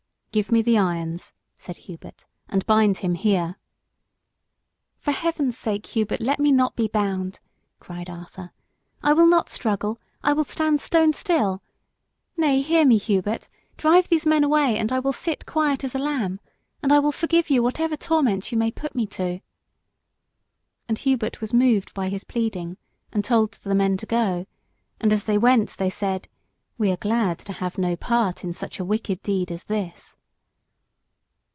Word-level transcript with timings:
"Give 0.33 0.49
me 0.49 0.61
the 0.61 0.77
irons," 0.77 1.33
said 1.57 1.75
Hubert, 1.75 2.25
"and 2.47 2.65
bind 2.65 2.99
him 2.99 3.15
here." 3.15 3.57
"For 4.97 5.11
heaven's 5.11 5.57
sake, 5.57 5.85
Hubert, 5.87 6.21
let 6.21 6.39
me 6.39 6.53
not 6.53 6.73
be 6.77 6.87
bound," 6.87 7.41
cried 7.81 8.09
Arthur. 8.09 8.53
"I 9.03 9.11
will 9.11 9.27
not 9.27 9.49
struggle 9.49 9.99
I 10.23 10.31
will 10.31 10.45
stand 10.45 10.79
stone 10.79 11.11
still. 11.11 11.61
Nay, 12.37 12.61
hear 12.61 12.85
me, 12.85 12.95
Hubert, 12.97 13.49
drive 13.75 14.07
these 14.07 14.25
men 14.25 14.41
away 14.45 14.77
and 14.77 14.89
I 14.93 14.99
will 14.99 15.11
sit 15.11 15.41
as 15.45 15.51
quiet 15.51 15.83
as 15.83 15.95
a 15.95 15.99
lamb, 15.99 16.39
and 16.81 16.93
I 16.93 16.99
will 16.99 17.11
forgive 17.11 17.49
you 17.49 17.61
whatever 17.61 17.97
torment 17.97 18.53
you 18.53 18.57
may 18.57 18.71
put 18.71 18.95
me 18.95 19.05
to." 19.07 19.41
And 20.87 20.97
Hubert 20.97 21.41
was 21.41 21.53
moved 21.53 21.93
by 21.93 22.07
his 22.07 22.23
pleading, 22.23 22.77
and 23.11 23.25
told 23.25 23.51
the 23.55 23.75
men 23.75 23.97
to 23.97 24.05
go; 24.05 24.45
and 25.01 25.11
as 25.11 25.25
they 25.25 25.37
went 25.37 25.75
they 25.75 25.89
said 25.89 26.29
"We 26.77 26.89
are 26.89 26.95
glad 26.95 27.37
to 27.39 27.51
have 27.51 27.77
no 27.77 27.97
part 27.97 28.45
in 28.45 28.53
such 28.53 28.79
a 28.79 28.85
wicked 28.85 29.21
deed 29.23 29.51
as 29.51 29.65
this." 29.65 30.15